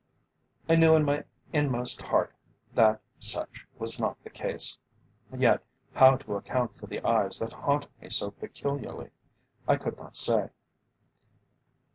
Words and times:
I 0.67 0.77
knew 0.77 0.95
in 0.95 1.03
my 1.05 1.25
inmost 1.53 2.01
heart 2.01 2.33
that 2.73 3.01
such 3.19 3.67
was 3.77 3.99
not 3.99 4.17
the 4.23 4.31
case. 4.31 4.79
Yet 5.31 5.61
how 5.93 6.15
to 6.17 6.37
account 6.37 6.73
for 6.73 6.87
the 6.87 7.05
eyes 7.05 7.37
that 7.37 7.53
haunted 7.53 7.91
me 8.01 8.09
so 8.09 8.31
peculiarly, 8.31 9.11
I 9.67 9.75
could 9.75 9.97
not 9.99 10.15
say. 10.15 10.49